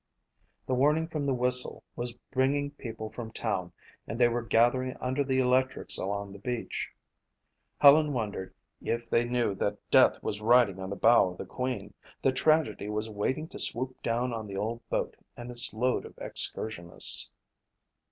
[0.65, 3.71] The warning from the whistle was bringing people from town
[4.07, 6.89] and they were gathering under the electrics along the beach.
[7.77, 11.93] Helen wondered if they knew that death was riding on the bow of the Queen,
[12.23, 16.15] that tragedy was waiting to swoop down on the old boat and its load of
[16.17, 17.29] excursionists.